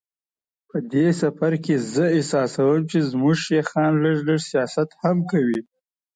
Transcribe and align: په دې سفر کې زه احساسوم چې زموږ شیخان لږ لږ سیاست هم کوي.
په 0.69 0.77
دې 0.93 1.07
سفر 1.21 1.51
کې 1.63 1.75
زه 1.93 2.05
احساسوم 2.15 2.81
چې 2.91 2.99
زموږ 3.09 3.35
شیخان 3.45 3.91
لږ 4.03 4.17
لږ 4.27 4.39
سیاست 4.51 4.89
هم 5.01 5.17
کوي. 5.31 5.61